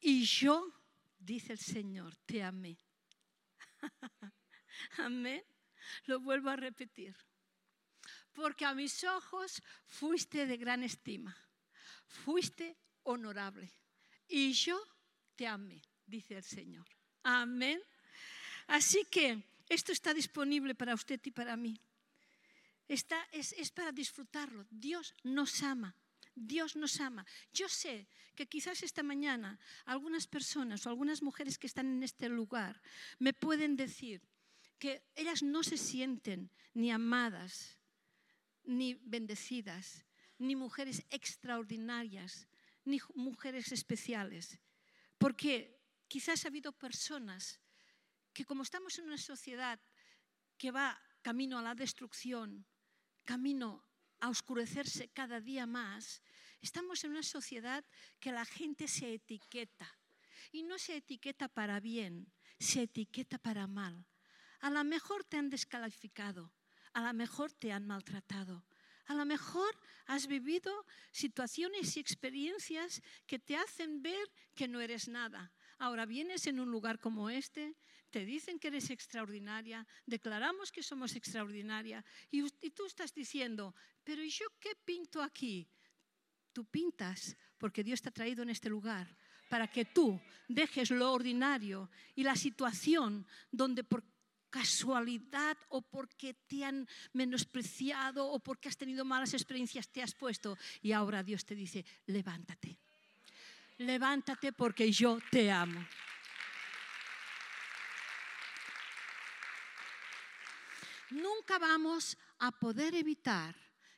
y 0.00 0.24
yo, 0.24 0.72
dice 1.18 1.52
el 1.52 1.58
Señor, 1.58 2.16
te 2.24 2.42
amé. 2.42 2.78
Amén. 4.98 5.44
Lo 6.04 6.20
vuelvo 6.20 6.48
a 6.48 6.56
repetir. 6.56 7.14
Porque 8.32 8.64
a 8.64 8.74
mis 8.74 9.04
ojos 9.04 9.62
fuiste 9.86 10.46
de 10.46 10.56
gran 10.56 10.82
estima, 10.82 11.36
fuiste 12.06 12.78
honorable, 13.02 13.72
y 14.28 14.52
yo 14.52 14.80
ame, 15.46 15.82
dice 16.06 16.36
el 16.36 16.44
Señor. 16.44 16.86
Amén. 17.22 17.80
Así 18.66 19.04
que 19.10 19.42
esto 19.68 19.92
está 19.92 20.14
disponible 20.14 20.74
para 20.74 20.94
usted 20.94 21.20
y 21.24 21.30
para 21.30 21.56
mí. 21.56 21.80
Está, 22.88 23.22
es, 23.32 23.52
es 23.52 23.70
para 23.70 23.92
disfrutarlo. 23.92 24.66
Dios 24.70 25.14
nos 25.22 25.62
ama. 25.62 25.94
Dios 26.34 26.76
nos 26.76 27.00
ama. 27.00 27.26
Yo 27.52 27.68
sé 27.68 28.08
que 28.34 28.46
quizás 28.46 28.82
esta 28.82 29.02
mañana 29.02 29.58
algunas 29.84 30.26
personas 30.26 30.86
o 30.86 30.88
algunas 30.88 31.22
mujeres 31.22 31.58
que 31.58 31.66
están 31.66 31.86
en 31.86 32.02
este 32.02 32.28
lugar 32.28 32.80
me 33.18 33.32
pueden 33.32 33.76
decir 33.76 34.22
que 34.78 35.02
ellas 35.14 35.42
no 35.42 35.62
se 35.62 35.76
sienten 35.76 36.50
ni 36.72 36.90
amadas, 36.90 37.78
ni 38.64 38.94
bendecidas, 38.94 40.06
ni 40.38 40.56
mujeres 40.56 41.04
extraordinarias, 41.10 42.48
ni 42.84 42.98
mujeres 43.14 43.72
especiales. 43.72 44.58
Porque 45.20 45.76
quizás 46.08 46.46
ha 46.46 46.48
habido 46.48 46.72
personas 46.72 47.60
que 48.32 48.46
como 48.46 48.62
estamos 48.62 48.98
en 48.98 49.04
una 49.04 49.18
sociedad 49.18 49.78
que 50.56 50.70
va 50.70 50.98
camino 51.20 51.58
a 51.58 51.62
la 51.62 51.74
destrucción, 51.74 52.64
camino 53.26 53.84
a 54.20 54.30
oscurecerse 54.30 55.10
cada 55.10 55.38
día 55.38 55.66
más, 55.66 56.22
estamos 56.62 57.04
en 57.04 57.10
una 57.10 57.22
sociedad 57.22 57.84
que 58.18 58.32
la 58.32 58.46
gente 58.46 58.88
se 58.88 59.12
etiqueta. 59.12 59.94
Y 60.52 60.62
no 60.62 60.78
se 60.78 60.96
etiqueta 60.96 61.48
para 61.48 61.80
bien, 61.80 62.32
se 62.58 62.84
etiqueta 62.84 63.36
para 63.36 63.66
mal. 63.66 64.06
A 64.60 64.70
lo 64.70 64.82
mejor 64.84 65.24
te 65.24 65.36
han 65.36 65.50
descalificado, 65.50 66.50
a 66.94 67.02
lo 67.02 67.12
mejor 67.12 67.52
te 67.52 67.72
han 67.72 67.86
maltratado, 67.86 68.64
a 69.10 69.14
lo 69.14 69.26
mejor 69.26 69.74
has 70.06 70.28
vivido 70.28 70.86
situaciones 71.10 71.96
y 71.96 72.00
experiencias 72.00 73.02
que 73.26 73.40
te 73.40 73.56
hacen 73.56 74.02
ver 74.02 74.30
que 74.54 74.68
no 74.68 74.80
eres 74.80 75.08
nada. 75.08 75.52
Ahora 75.78 76.06
vienes 76.06 76.46
en 76.46 76.60
un 76.60 76.70
lugar 76.70 77.00
como 77.00 77.28
este, 77.28 77.74
te 78.10 78.24
dicen 78.24 78.60
que 78.60 78.68
eres 78.68 78.88
extraordinaria, 78.88 79.84
declaramos 80.06 80.70
que 80.70 80.84
somos 80.84 81.16
extraordinaria 81.16 82.04
y, 82.30 82.42
tú 82.70 82.86
estás 82.86 83.12
diciendo, 83.12 83.74
pero 84.04 84.22
¿y 84.22 84.30
yo 84.30 84.46
qué 84.60 84.76
pinto 84.84 85.20
aquí? 85.24 85.68
Tú 86.52 86.64
pintas 86.66 87.36
porque 87.58 87.82
Dios 87.82 88.00
te 88.00 88.10
ha 88.10 88.12
traído 88.12 88.44
en 88.44 88.50
este 88.50 88.68
lugar 88.68 89.16
para 89.48 89.66
que 89.66 89.86
tú 89.86 90.20
dejes 90.46 90.92
lo 90.92 91.12
ordinario 91.12 91.90
y 92.14 92.22
la 92.22 92.36
situación 92.36 93.26
donde 93.50 93.82
por 93.82 94.04
casualidad 94.50 95.56
o 95.68 95.82
porque 95.82 96.34
te 96.34 96.64
han 96.64 96.86
menospreciado 97.12 98.26
o 98.26 98.40
porque 98.40 98.68
has 98.68 98.76
tenido 98.76 99.04
malas 99.04 99.32
experiencias 99.32 99.88
te 99.88 100.02
has 100.02 100.14
puesto 100.14 100.58
y 100.82 100.92
ahora 100.92 101.22
Dios 101.22 101.44
te 101.44 101.54
dice, 101.54 101.84
levántate. 102.06 102.78
Levántate 103.78 104.52
porque 104.52 104.92
yo 104.92 105.18
te 105.30 105.50
amo. 105.50 105.80
Nunca 111.10 111.58
vamos 111.58 112.18
a 112.38 112.52
poder 112.52 112.94
evitar 112.94 113.56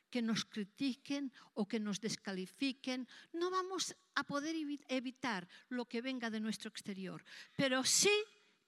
que 0.09 0.21
nos 0.21 0.45
critiquen 0.45 1.33
o 1.53 1.67
que 1.67 1.79
nos 1.79 1.99
descalifiquen. 1.99 3.09
No 3.33 3.49
vamos 3.49 3.97
a 4.15 4.23
poder 4.23 4.55
evitar 4.87 5.47
lo 5.69 5.85
que 5.85 6.01
venga 6.01 6.29
de 6.29 6.39
nuestro 6.39 6.69
exterior, 6.69 7.25
pero 7.57 7.83
sí 7.83 8.13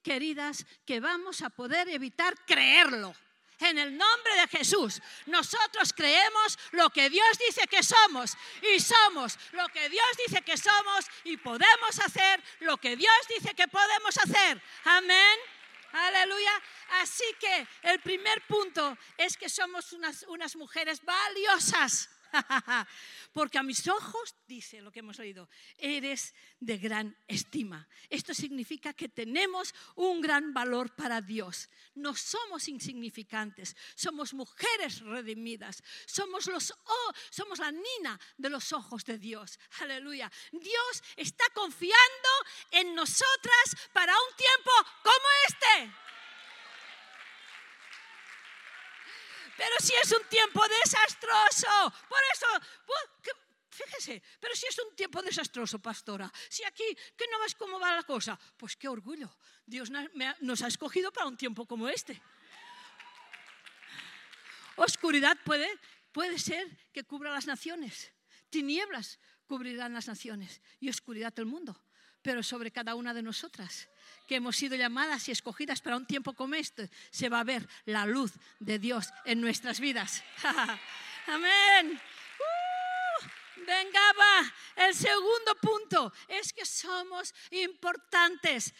queridas, 0.06 0.64
que 0.86 1.00
vamos 1.00 1.42
a 1.42 1.50
poder 1.50 1.88
evitar 1.88 2.32
creerlo. 2.46 3.12
En 3.58 3.76
el 3.78 3.96
nombre 3.96 4.34
de 4.36 4.46
Jesús, 4.58 5.00
nosotros 5.26 5.92
creemos 5.92 6.58
lo 6.72 6.90
que 6.90 7.10
Dios 7.10 7.26
dice 7.38 7.66
que 7.66 7.82
somos 7.82 8.36
y 8.62 8.78
somos 8.78 9.36
lo 9.52 9.66
que 9.68 9.88
Dios 9.88 10.06
dice 10.26 10.42
que 10.42 10.56
somos 10.56 11.06
y 11.24 11.38
podemos 11.38 11.98
hacer 11.98 12.40
lo 12.60 12.76
que 12.76 12.96
Dios 12.96 13.16
dice 13.34 13.54
que 13.54 13.66
podemos 13.66 14.16
hacer. 14.18 14.62
Amén. 14.84 15.38
Aleluya. 15.92 16.62
Así 17.00 17.24
que 17.40 17.66
el 17.82 17.98
primer 18.00 18.42
punto 18.46 18.96
es 19.16 19.36
que 19.36 19.48
somos 19.48 19.92
unas, 19.92 20.22
unas 20.28 20.54
mujeres 20.54 21.02
valiosas. 21.02 22.10
Porque 23.32 23.58
a 23.58 23.62
mis 23.62 23.86
ojos, 23.88 24.34
dice 24.46 24.80
lo 24.80 24.90
que 24.90 25.00
hemos 25.00 25.18
oído, 25.18 25.48
eres 25.78 26.34
de 26.60 26.78
gran 26.78 27.16
estima. 27.28 27.88
Esto 28.08 28.34
significa 28.34 28.92
que 28.92 29.08
tenemos 29.08 29.74
un 29.94 30.20
gran 30.20 30.52
valor 30.52 30.94
para 30.94 31.20
Dios. 31.20 31.68
No 31.94 32.14
somos 32.14 32.68
insignificantes, 32.68 33.76
somos 33.94 34.34
mujeres 34.34 35.00
redimidas, 35.00 35.82
somos, 36.06 36.46
los, 36.46 36.72
oh, 36.72 37.12
somos 37.30 37.58
la 37.58 37.70
nina 37.70 38.18
de 38.36 38.50
los 38.50 38.72
ojos 38.72 39.04
de 39.04 39.18
Dios. 39.18 39.58
Aleluya. 39.80 40.30
Dios 40.52 41.02
está 41.16 41.44
confiando 41.54 41.96
en 42.70 42.94
nosotras 42.94 43.76
para 43.92 44.12
un 44.12 44.36
tiempo 44.36 44.70
como 45.02 45.26
este. 45.48 46.05
Pero 49.56 49.74
si 49.80 49.94
es 49.94 50.12
un 50.12 50.28
tiempo 50.28 50.62
desastroso, 50.84 51.92
por 52.08 52.18
eso, 52.32 52.46
fíjese, 53.70 54.22
pero 54.40 54.54
si 54.54 54.66
es 54.66 54.78
un 54.78 54.94
tiempo 54.94 55.22
desastroso, 55.22 55.78
pastora, 55.78 56.30
si 56.48 56.64
aquí, 56.64 56.84
que 57.16 57.26
no 57.30 57.40
ves 57.40 57.54
cómo 57.54 57.80
va 57.80 57.94
la 57.94 58.02
cosa, 58.02 58.38
pues 58.56 58.76
qué 58.76 58.88
orgullo, 58.88 59.34
Dios 59.64 59.90
nos 60.40 60.62
ha 60.62 60.66
escogido 60.66 61.12
para 61.12 61.26
un 61.26 61.36
tiempo 61.36 61.66
como 61.66 61.88
este. 61.88 62.20
Oscuridad 64.76 65.38
puede, 65.44 65.68
puede 66.12 66.38
ser 66.38 66.68
que 66.92 67.04
cubra 67.04 67.30
las 67.30 67.46
naciones, 67.46 68.12
tinieblas 68.50 69.18
cubrirán 69.46 69.94
las 69.94 70.08
naciones 70.08 70.60
y 70.80 70.90
oscuridad 70.90 71.32
el 71.38 71.46
mundo, 71.46 71.80
pero 72.26 72.42
sobre 72.42 72.72
cada 72.72 72.96
una 72.96 73.14
de 73.14 73.22
nosotras 73.22 73.88
que 74.26 74.34
hemos 74.34 74.56
sido 74.56 74.74
llamadas 74.74 75.28
y 75.28 75.30
escogidas 75.30 75.80
para 75.80 75.96
un 75.96 76.08
tiempo 76.08 76.34
como 76.34 76.56
este, 76.56 76.90
se 77.12 77.28
va 77.28 77.38
a 77.38 77.44
ver 77.44 77.68
la 77.84 78.04
luz 78.04 78.32
de 78.58 78.80
Dios 78.80 79.10
en 79.24 79.40
nuestras 79.40 79.78
vidas. 79.78 80.24
Amén. 81.28 81.92
Uh, 81.92 83.64
venga, 83.64 84.00
va. 84.18 84.52
El 84.74 84.92
segundo 84.92 85.54
punto 85.62 86.12
es 86.26 86.52
que 86.52 86.66
somos 86.66 87.32
importantes. 87.52 88.74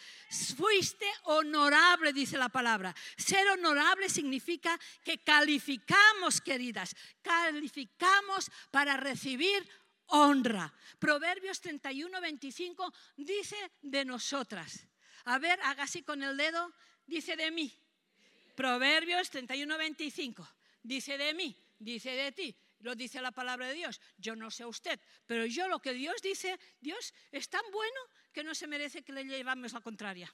Fuiste 0.57 1.05
honorable, 1.23 2.11
dice 2.11 2.37
la 2.37 2.49
palabra. 2.49 2.93
Ser 3.15 3.47
honorable 3.47 4.09
significa 4.09 4.77
que 5.05 5.19
calificamos, 5.19 6.41
queridas, 6.41 6.93
calificamos 7.21 8.51
para 8.71 8.97
recibir 8.97 9.65
honra. 10.07 10.73
Proverbios 10.99 11.61
31, 11.61 12.21
25 12.21 12.93
dice 13.17 13.55
de 13.81 14.05
nosotras. 14.05 14.87
A 15.25 15.39
ver, 15.39 15.59
haga 15.63 15.83
así 15.83 16.03
con 16.03 16.23
el 16.23 16.37
dedo, 16.37 16.73
dice 17.05 17.35
de 17.35 17.51
mí. 17.51 17.73
Proverbios 18.55 19.29
31, 19.29 19.77
25. 19.77 20.47
Dice 20.81 21.17
de 21.17 21.33
mí, 21.33 21.55
dice 21.77 22.11
de 22.11 22.31
ti. 22.31 22.55
Lo 22.79 22.95
dice 22.95 23.21
la 23.21 23.31
palabra 23.31 23.67
de 23.67 23.73
Dios. 23.73 23.99
Yo 24.17 24.35
no 24.35 24.51
sé 24.51 24.65
usted, 24.65 24.99
pero 25.25 25.45
yo 25.45 25.67
lo 25.67 25.79
que 25.79 25.93
Dios 25.93 26.21
dice, 26.21 26.59
Dios 26.79 27.13
es 27.31 27.49
tan 27.49 27.63
bueno 27.71 27.99
que 28.31 28.43
no 28.43 28.53
se 28.53 28.67
merece 28.67 29.03
que 29.03 29.13
le 29.13 29.25
llevamos 29.25 29.73
la 29.73 29.81
contraria. 29.81 30.33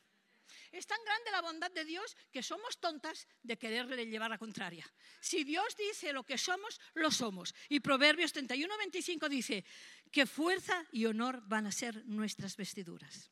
Es 0.74 0.88
tan 0.88 0.98
grande 1.06 1.32
la 1.32 1.42
bondad 1.42 1.72
de 1.72 1.86
Dios 1.86 2.18
que 2.32 2.42
somos 2.42 2.80
tontas 2.80 3.28
de 3.44 3.60
quererle 3.60 4.08
llevar 4.08 4.32
la 4.32 4.40
contraria. 4.40 4.84
Si 5.22 5.44
Dios 5.44 5.78
dice 5.78 6.12
lo 6.12 6.24
que 6.24 6.40
somos, 6.40 6.82
lo 6.96 7.12
somos. 7.12 7.54
Y 7.70 7.80
Proverbios 7.80 8.34
31, 8.34 8.76
25 8.80 9.30
dice 9.30 9.64
que 10.12 10.26
fuerza 10.26 10.84
y 10.92 11.06
honor 11.06 11.44
van 11.46 11.68
a 11.68 11.72
ser 11.72 12.04
nuestras 12.08 12.58
vestiduras. 12.58 13.30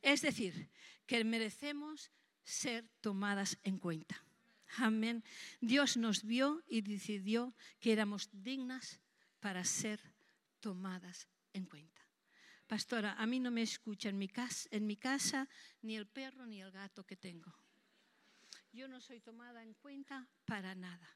Es 0.00 0.22
decir, 0.22 0.70
que 1.06 1.22
merecemos 1.24 2.10
ser 2.42 2.88
tomadas 3.02 3.58
en 3.64 3.78
cuenta. 3.78 4.24
Amén. 4.78 5.22
Dios 5.60 5.98
nos 5.98 6.24
vio 6.24 6.64
y 6.66 6.80
decidió 6.80 7.54
que 7.80 7.92
éramos 7.92 8.30
dignas 8.32 8.98
para 9.40 9.62
ser 9.66 10.00
tomadas 10.60 11.28
en 11.52 11.66
cuenta. 11.66 12.01
Pastora, 12.72 13.12
a 13.18 13.26
mí 13.26 13.38
no 13.38 13.50
me 13.50 13.60
escucha 13.60 14.08
en 14.08 14.16
mi, 14.16 14.28
casa, 14.96 15.46
ni 15.82 15.94
el 15.94 16.06
perro 16.06 16.46
ni 16.46 16.62
el 16.62 16.70
gato 16.70 17.04
que 17.04 17.18
tengo. 17.18 17.52
Yo 18.72 18.88
no 18.88 18.98
soy 18.98 19.20
tomada 19.20 19.62
en 19.62 19.74
cuenta 19.74 20.26
para 20.46 20.74
nada. 20.74 21.06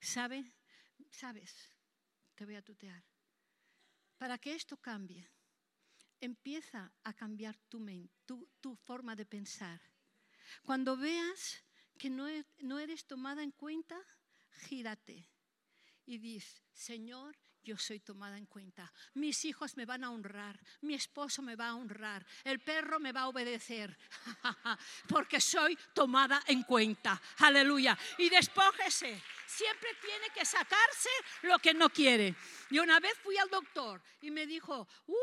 ¿Sabe? 0.00 0.56
¿Sabes? 1.08 1.72
Te 2.34 2.44
voy 2.44 2.56
a 2.56 2.62
tutear. 2.62 3.04
Para 4.16 4.38
que 4.38 4.56
esto 4.56 4.76
cambie, 4.76 5.30
empieza 6.20 6.92
a 7.04 7.14
cambiar 7.14 7.56
tu, 7.68 8.50
tu, 8.60 8.74
forma 8.74 9.14
de 9.14 9.24
pensar. 9.24 9.80
Cuando 10.64 10.96
veas 10.96 11.62
que 11.96 12.10
no, 12.10 12.26
e, 12.26 12.44
no 12.58 12.80
eres 12.80 13.06
tomada 13.06 13.44
en 13.44 13.52
cuenta, 13.52 13.96
gírate 14.66 15.30
y 16.06 16.18
dices, 16.18 16.64
Señor, 16.72 17.38
yo 17.68 17.76
soy 17.76 18.00
tomada 18.00 18.38
en 18.38 18.46
cuenta. 18.46 18.90
Mis 19.14 19.44
hijos 19.44 19.76
me 19.76 19.84
van 19.84 20.02
a 20.02 20.10
honrar, 20.10 20.58
mi 20.80 20.94
esposo 20.94 21.42
me 21.42 21.54
va 21.54 21.68
a 21.68 21.74
honrar, 21.74 22.24
el 22.42 22.60
perro 22.60 22.98
me 22.98 23.12
va 23.12 23.22
a 23.22 23.28
obedecer, 23.28 23.94
porque 25.08 25.38
soy 25.38 25.78
tomada 25.92 26.42
en 26.46 26.62
cuenta. 26.62 27.20
Aleluya. 27.38 27.96
Y 28.16 28.30
despójese. 28.30 29.22
Siempre 29.46 29.90
tiene 30.00 30.30
que 30.34 30.46
sacarse 30.46 31.10
lo 31.42 31.58
que 31.58 31.74
no 31.74 31.90
quiere. 31.90 32.34
Y 32.70 32.78
una 32.78 33.00
vez 33.00 33.12
fui 33.22 33.36
al 33.36 33.50
doctor 33.50 34.02
y 34.22 34.30
me 34.30 34.46
dijo, 34.46 34.88
uh, 35.06 35.14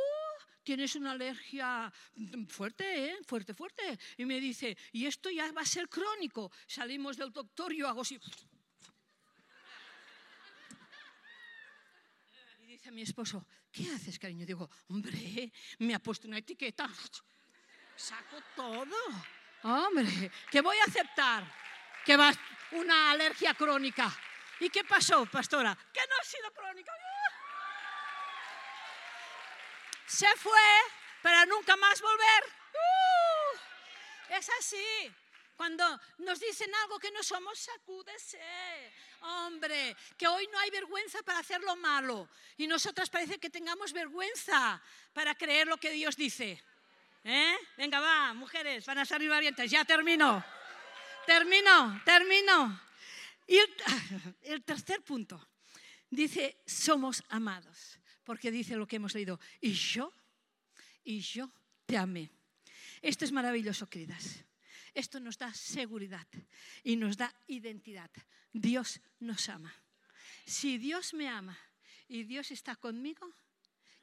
tienes 0.63 0.95
una 0.95 1.11
alergia 1.13 1.91
fuerte, 2.47 3.09
¿eh? 3.09 3.17
fuerte, 3.25 3.55
fuerte. 3.55 3.97
Y 4.17 4.25
me 4.25 4.39
dice, 4.39 4.77
y 4.91 5.07
esto 5.07 5.31
ya 5.31 5.51
va 5.51 5.61
a 5.61 5.65
ser 5.65 5.89
crónico. 5.89 6.51
Salimos 6.67 7.17
del 7.17 7.31
doctor 7.31 7.73
y 7.73 7.77
yo 7.77 7.87
hago 7.87 8.01
así. 8.01 8.19
Dice 12.85 12.93
mi 12.93 13.01
esposo, 13.01 13.43
¿qué 13.71 13.89
haces, 13.89 14.19
cariño? 14.19 14.45
Digo, 14.45 14.69
hombre, 14.89 15.51
me 15.79 15.95
ha 15.95 15.97
puesto 15.97 16.27
una 16.27 16.37
etiqueta. 16.37 16.87
Saco 17.95 18.37
todo. 18.55 18.95
Hombre, 19.63 20.29
que 20.51 20.61
voy 20.61 20.77
a 20.77 20.83
aceptar 20.83 21.51
que 22.05 22.15
va 22.15 22.31
una 22.73 23.09
alergia 23.09 23.55
crónica. 23.55 24.15
¿Y 24.59 24.69
qué 24.69 24.83
pasó, 24.83 25.25
pastora? 25.25 25.75
Que 25.91 26.01
no 26.01 26.15
ha 26.21 26.25
sido 26.25 26.51
crónica 26.53 26.91
se 30.05 30.27
fue 30.37 30.51
para 31.23 31.43
nunca 31.47 31.75
más 31.77 31.99
volver. 31.99 32.43
Uh, 32.71 34.33
es 34.35 34.47
así. 34.59 35.11
Cuando 35.55 35.83
nos 36.19 36.39
dicen 36.39 36.73
algo 36.83 36.99
que 36.99 37.11
no 37.11 37.23
somos, 37.23 37.57
sacúdese. 37.57 38.39
Hombre, 39.21 39.95
que 40.17 40.27
hoy 40.27 40.47
no 40.51 40.59
hay 40.59 40.69
vergüenza 40.69 41.21
para 41.23 41.39
hacer 41.39 41.61
lo 41.61 41.75
malo. 41.75 42.29
Y 42.57 42.67
nosotras 42.67 43.09
parece 43.09 43.39
que 43.39 43.49
tengamos 43.49 43.93
vergüenza 43.93 44.81
para 45.13 45.35
creer 45.35 45.67
lo 45.67 45.77
que 45.77 45.91
Dios 45.91 46.15
dice. 46.15 46.61
¿Eh? 47.23 47.57
Venga, 47.77 47.99
va, 47.99 48.33
mujeres, 48.33 48.85
van 48.85 48.99
a 48.99 49.05
salir 49.05 49.29
valientes. 49.29 49.71
Ya 49.71 49.85
termino. 49.85 50.43
Termino, 51.25 52.01
termino. 52.05 52.81
Y 53.47 53.57
el 54.43 54.63
tercer 54.65 55.01
punto. 55.03 55.49
Dice, 56.09 56.61
somos 56.65 57.23
amados 57.29 57.99
porque 58.25 58.51
dice 58.51 58.75
lo 58.75 58.87
que 58.87 58.97
hemos 58.97 59.13
leído, 59.13 59.39
y 59.61 59.71
yo, 59.71 60.11
y 61.03 61.19
yo 61.21 61.49
te 61.85 61.95
amé. 61.95 62.31
Esto 63.01 63.23
es 63.23 63.31
maravilloso, 63.31 63.87
queridas. 63.87 64.43
Esto 64.95 65.19
nos 65.19 65.37
da 65.37 65.53
seguridad 65.53 66.25
y 66.81 66.95
nos 66.95 67.17
da 67.17 67.35
identidad. 67.47 68.09
Dios 68.53 69.01
nos 69.19 69.49
ama. 69.49 69.75
Si 70.45 70.77
Dios 70.77 71.13
me 71.13 71.27
ama 71.27 71.59
y 72.07 72.23
Dios 72.23 72.49
está 72.51 72.77
conmigo, 72.77 73.29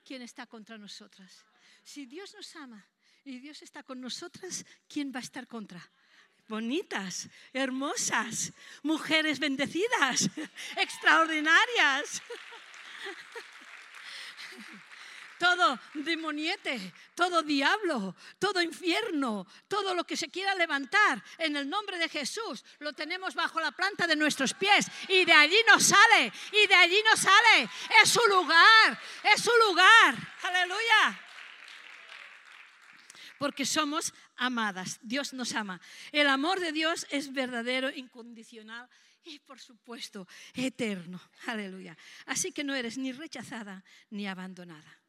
¿quién 0.05 0.21
está 0.21 0.47
contra 0.47 0.77
nosotras? 0.77 1.47
Si 1.83 2.05
Dios 2.05 2.35
nos 2.35 2.55
ama 2.57 2.87
y 3.25 3.39
Dios 3.39 3.63
está 3.63 3.83
con 3.83 4.03
nosotras, 4.03 4.67
¿quién 4.87 5.13
va 5.15 5.21
a 5.21 5.23
estar 5.23 5.49
contra? 5.49 5.81
Bonitas, 6.47 7.31
hermosas, 7.55 8.53
mujeres 8.83 9.39
bendecidas, 9.39 10.29
extraordinarias 10.77 12.21
todo 15.43 15.77
demoniete, 15.95 16.95
todo 17.17 17.43
diablo, 17.43 18.15
todo 18.39 18.63
infierno, 18.63 19.45
todo 19.67 19.93
lo 19.93 20.05
que 20.05 20.17
se 20.17 20.31
quiera 20.31 20.55
levantar 20.55 21.21
en 21.37 21.57
el 21.57 21.69
nombre 21.69 21.99
de 21.99 22.09
Jesús, 22.09 22.65
lo 22.79 22.93
tenemos 22.93 23.35
bajo 23.35 23.59
la 23.59 23.73
planta 23.73 24.07
de 24.07 24.15
nuestros 24.15 24.55
pies 24.55 24.87
y 25.09 25.25
de 25.25 25.33
allí 25.33 25.57
nos 25.67 25.83
sale, 25.83 26.33
y 26.53 26.67
de 26.69 26.75
allí 26.77 27.03
nos 27.11 27.19
sale. 27.19 27.69
Es 28.01 28.11
su 28.11 28.21
lugar, 28.29 29.01
es 29.35 29.43
su 29.43 29.51
lugar. 29.67 30.15
Aleluya. 30.45 31.21
Porque 33.37 33.67
somos 33.67 34.15
amadas, 34.37 35.01
Dios 35.03 35.33
nos 35.33 35.55
ama. 35.55 35.81
El 36.13 36.29
amor 36.29 36.61
de 36.61 36.71
Dios 36.71 37.05
es 37.11 37.33
verdadero, 37.33 37.91
incondicional 37.91 38.89
y 39.25 39.41
por 39.41 39.59
supuesto 39.59 40.29
eterno. 40.55 41.21
Aleluya. 41.47 41.99
Así 42.27 42.53
que 42.53 42.63
no 42.63 42.77
eres 42.77 42.97
ni 42.97 43.11
rechazada 43.11 43.83
ni 44.09 44.29
abandonada. 44.29 45.02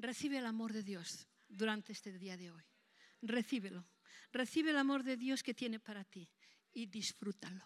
Recibe 0.00 0.38
el 0.38 0.46
amor 0.46 0.72
de 0.72 0.82
Dios 0.82 1.26
durante 1.46 1.92
este 1.92 2.10
día 2.16 2.34
de 2.34 2.50
hoy. 2.50 2.62
Recíbelo. 3.20 3.84
Recibe 4.32 4.70
el 4.70 4.78
amor 4.78 5.02
de 5.02 5.18
Dios 5.18 5.42
que 5.42 5.52
tiene 5.52 5.78
para 5.78 6.04
ti 6.04 6.26
y 6.72 6.86
disfrútalo. 6.86 7.62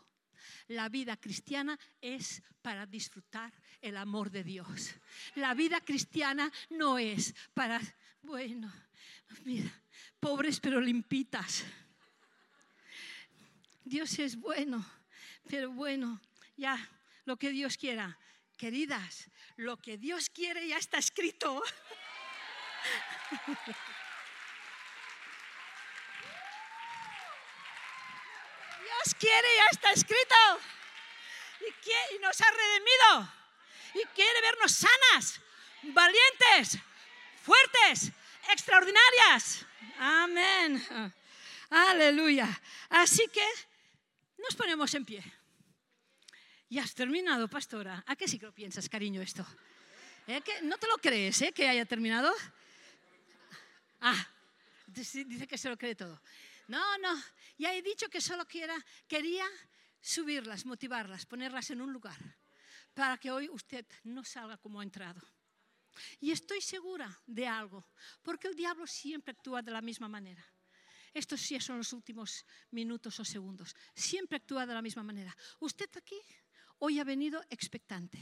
La 0.66 0.88
vida 0.88 1.16
cristiana 1.16 1.78
es 2.00 2.42
para 2.60 2.86
disfrutar 2.86 3.52
el 3.80 3.96
amor 3.96 4.32
de 4.32 4.42
Dios. 4.42 4.96
La 5.36 5.54
vida 5.54 5.80
cristiana 5.80 6.50
no 6.70 6.98
es 6.98 7.36
para, 7.54 7.80
bueno, 8.22 8.72
mira, 9.44 9.70
pobres 10.18 10.58
pero 10.58 10.80
limpitas. 10.80 11.64
Dios 13.84 14.18
es 14.18 14.34
bueno, 14.34 14.84
pero 15.48 15.70
bueno, 15.70 16.20
ya, 16.56 16.76
lo 17.26 17.36
que 17.36 17.50
Dios 17.50 17.76
quiera. 17.76 18.18
Queridas, 18.56 19.30
lo 19.56 19.76
que 19.76 19.98
Dios 19.98 20.30
quiere 20.30 20.66
ya 20.66 20.78
está 20.78 20.98
escrito. 20.98 21.62
Dios 28.82 29.14
quiere 29.18 29.48
ya 29.56 29.66
está 29.70 29.90
escrito. 29.92 30.34
Y, 31.60 32.16
y 32.16 32.18
nos 32.18 32.40
ha 32.40 32.50
redimido. 32.50 33.32
Y 33.94 34.04
quiere 34.14 34.40
vernos 34.40 34.72
sanas, 34.72 35.40
valientes, 35.82 36.78
fuertes, 37.42 38.12
extraordinarias. 38.50 39.64
Amén. 39.98 41.12
Aleluya. 41.70 42.48
Así 42.90 43.26
que 43.28 43.46
nos 44.38 44.54
ponemos 44.54 44.92
en 44.94 45.04
pie. 45.04 45.24
Ya 46.68 46.82
has 46.82 46.94
terminado, 46.94 47.48
pastora. 47.48 48.02
¿A 48.06 48.16
qué 48.16 48.26
sí 48.26 48.38
que 48.38 48.46
lo 48.46 48.52
piensas, 48.52 48.88
cariño, 48.88 49.22
esto? 49.22 49.46
¿Eh? 50.26 50.40
¿Que 50.40 50.62
¿No 50.62 50.76
te 50.78 50.86
lo 50.86 50.98
crees, 50.98 51.40
eh, 51.42 51.52
que 51.52 51.68
haya 51.68 51.84
terminado? 51.84 52.34
Ah, 54.06 54.28
dice 54.86 55.46
que 55.48 55.56
se 55.56 55.70
lo 55.70 55.78
cree 55.78 55.94
todo. 55.94 56.20
No, 56.68 56.98
no, 56.98 57.22
ya 57.56 57.74
he 57.74 57.80
dicho 57.80 58.10
que 58.10 58.20
solo 58.20 58.44
quiera, 58.46 58.76
quería 59.08 59.46
subirlas, 59.98 60.66
motivarlas, 60.66 61.24
ponerlas 61.24 61.70
en 61.70 61.80
un 61.80 61.90
lugar, 61.90 62.18
para 62.92 63.16
que 63.16 63.30
hoy 63.30 63.48
usted 63.48 63.86
no 64.04 64.22
salga 64.22 64.58
como 64.58 64.80
ha 64.80 64.82
entrado. 64.82 65.22
Y 66.20 66.32
estoy 66.32 66.60
segura 66.60 67.08
de 67.26 67.46
algo, 67.46 67.86
porque 68.22 68.48
el 68.48 68.54
diablo 68.54 68.86
siempre 68.86 69.32
actúa 69.32 69.62
de 69.62 69.70
la 69.70 69.80
misma 69.80 70.06
manera. 70.06 70.44
Estos 71.14 71.40
sí 71.40 71.58
son 71.60 71.78
los 71.78 71.92
últimos 71.94 72.44
minutos 72.72 73.18
o 73.20 73.24
segundos. 73.24 73.74
Siempre 73.94 74.36
actúa 74.36 74.66
de 74.66 74.74
la 74.74 74.82
misma 74.82 75.02
manera. 75.02 75.34
Usted 75.60 75.88
aquí 75.96 76.20
hoy 76.78 77.00
ha 77.00 77.04
venido 77.04 77.42
expectante, 77.48 78.18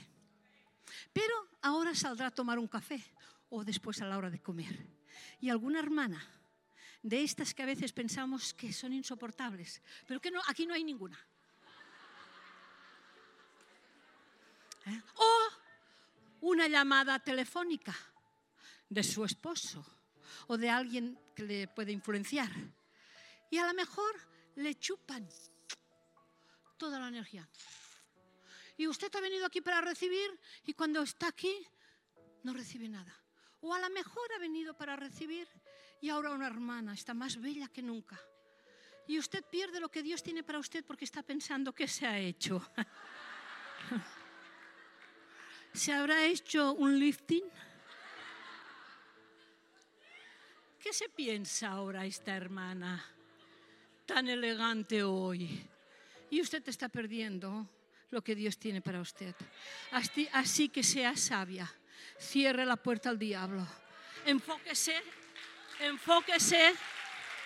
pero 1.12 1.34
ahora 1.62 1.92
saldrá 1.92 2.28
a 2.28 2.30
tomar 2.30 2.60
un 2.60 2.68
café 2.68 3.02
o 3.48 3.64
después 3.64 4.00
a 4.00 4.06
la 4.06 4.16
hora 4.16 4.30
de 4.30 4.40
comer. 4.40 5.01
Y 5.40 5.50
alguna 5.50 5.78
hermana 5.78 6.26
de 7.02 7.22
estas 7.22 7.52
que 7.54 7.62
a 7.62 7.66
veces 7.66 7.92
pensamos 7.92 8.54
que 8.54 8.72
son 8.72 8.92
insoportables, 8.92 9.82
pero 10.06 10.20
que 10.20 10.32
aquí 10.46 10.66
no 10.66 10.74
hay 10.74 10.84
ninguna. 10.84 11.18
¿Eh? 14.86 15.02
O 15.14 15.48
una 16.42 16.66
llamada 16.66 17.18
telefónica 17.18 17.94
de 18.88 19.02
su 19.02 19.24
esposo 19.24 19.84
o 20.48 20.56
de 20.56 20.70
alguien 20.70 21.18
que 21.34 21.44
le 21.44 21.68
puede 21.68 21.92
influenciar. 21.92 22.50
Y 23.50 23.58
a 23.58 23.66
lo 23.66 23.74
mejor 23.74 24.14
le 24.56 24.74
chupan 24.78 25.28
toda 26.76 26.98
la 26.98 27.08
energía. 27.08 27.48
Y 28.76 28.86
usted 28.86 29.14
ha 29.14 29.20
venido 29.20 29.46
aquí 29.46 29.60
para 29.60 29.80
recibir 29.80 30.38
y 30.64 30.74
cuando 30.74 31.02
está 31.02 31.28
aquí 31.28 31.54
no 32.42 32.52
recibe 32.52 32.88
nada. 32.88 33.21
O 33.62 33.74
a 33.74 33.80
lo 33.80 33.90
mejor 33.90 34.32
ha 34.34 34.38
venido 34.38 34.74
para 34.74 34.96
recibir 34.96 35.48
y 36.00 36.10
ahora 36.10 36.30
una 36.30 36.46
hermana 36.46 36.94
está 36.94 37.14
más 37.14 37.40
bella 37.40 37.68
que 37.68 37.82
nunca. 37.82 38.20
Y 39.08 39.18
usted 39.18 39.44
pierde 39.44 39.80
lo 39.80 39.90
que 39.90 40.02
Dios 40.02 40.22
tiene 40.22 40.42
para 40.42 40.58
usted 40.58 40.84
porque 40.84 41.04
está 41.04 41.22
pensando 41.22 41.72
que 41.72 41.88
se 41.88 42.06
ha 42.06 42.18
hecho. 42.18 42.70
¿Se 45.72 45.92
habrá 45.92 46.24
hecho 46.24 46.74
un 46.74 46.98
lifting? 46.98 47.44
¿Qué 50.78 50.92
se 50.92 51.08
piensa 51.08 51.70
ahora 51.70 52.04
esta 52.04 52.36
hermana? 52.36 53.12
tan 54.06 54.28
elegante 54.28 55.02
hoy. 55.02 55.68
Y 56.30 56.40
usted 56.40 56.66
está 56.68 56.88
perdiendo 56.88 57.68
lo 58.10 58.22
que 58.22 58.34
Dios 58.34 58.58
tiene 58.58 58.80
para 58.80 59.00
usted. 59.00 59.34
Así 60.32 60.68
que 60.68 60.82
sea 60.82 61.16
sabia. 61.16 61.72
Cierre 62.22 62.64
la 62.64 62.76
puerta 62.76 63.10
al 63.10 63.18
diablo. 63.18 63.66
Enfóquese, 64.24 65.02
enfóquese 65.80 66.74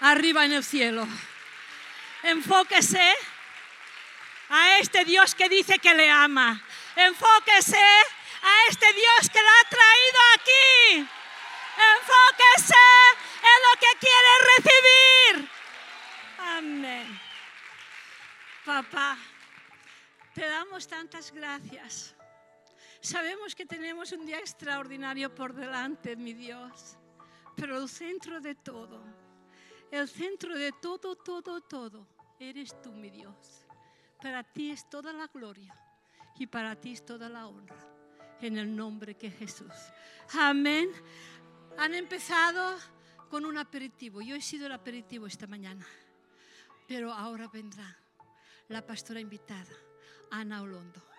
arriba 0.01 0.45
en 0.45 0.53
el 0.53 0.65
cielo. 0.65 1.09
Enfóquese 2.23 3.15
a 4.51 4.79
este 4.79 5.05
Dios 5.05 5.35
que 5.35 5.49
dice 5.49 5.79
que 5.79 5.95
le 5.95 6.11
ama. 6.11 6.63
Enfóquese 6.95 7.79
a 7.79 8.69
este 8.69 8.93
Dios 8.93 9.31
que 9.33 9.43
la 9.43 9.51
ha 9.51 9.69
traído 9.69 10.21
aquí. 10.35 11.09
Enfóquese 11.97 12.75
en 13.43 13.59
lo 13.65 13.81
que 13.81 13.99
quiere 14.01 14.31
recibir. 14.57 15.51
Amén. 16.39 17.21
Papá, 18.65 19.17
te 20.35 20.47
damos 20.47 20.87
tantas 20.87 21.33
gracias. 21.33 22.16
Sabemos 23.07 23.55
que 23.55 23.65
tenemos 23.65 24.11
un 24.11 24.27
día 24.27 24.41
extraordinario 24.41 25.33
por 25.33 25.55
delante, 25.55 26.17
mi 26.17 26.35
Dios, 26.35 26.99
pero 27.55 27.81
el 27.81 27.89
centro 27.89 28.41
de 28.41 28.57
todo, 28.57 29.01
el 29.93 30.09
centro 30.09 30.59
de 30.59 30.73
todo, 30.73 31.15
todo, 31.15 31.61
todo, 31.61 32.09
eres 32.41 32.83
tú, 32.83 32.91
mi 32.91 33.09
Dios. 33.11 33.65
Para 34.21 34.43
ti 34.43 34.73
es 34.73 34.91
toda 34.91 35.13
la 35.13 35.29
gloria 35.29 35.73
y 36.37 36.49
para 36.49 36.75
ti 36.75 36.95
es 36.95 37.07
toda 37.07 37.29
la 37.29 37.47
honra. 37.47 37.79
En 38.41 38.59
el 38.59 38.75
nombre 38.75 39.15
de 39.15 39.31
Jesús. 39.31 39.73
Amén. 40.37 40.91
Han 41.79 41.95
empezado 41.95 42.77
con 43.31 43.45
un 43.45 43.57
aperitivo. 43.57 44.21
Yo 44.21 44.35
he 44.35 44.43
sido 44.43 44.67
el 44.67 44.73
aperitivo 44.73 45.29
esta 45.29 45.47
mañana. 45.47 45.87
Pero 46.89 47.13
ahora 47.13 47.47
vendrá 47.47 47.97
la 48.67 48.85
pastora 48.85 49.21
invitada, 49.21 49.77
Ana 50.33 50.63
Olondo. 50.63 51.16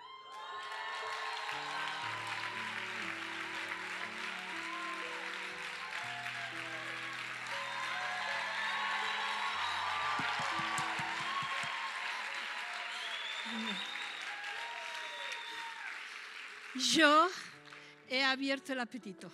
Yo 16.78 17.28
he 18.08 18.22
abierto 18.22 18.72
el 18.72 18.80
apetito. 18.80 19.30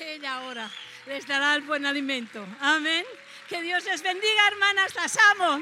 Ella 0.00 0.36
ahora 0.36 0.70
les 1.06 1.26
dará 1.26 1.54
el 1.54 1.62
buen 1.62 1.84
alimento. 1.84 2.46
Amén. 2.60 3.04
Que 3.48 3.60
Dios 3.60 3.84
les 3.84 4.02
bendiga, 4.02 4.48
hermanas, 4.48 4.94
las 4.94 5.18
amo. 5.32 5.60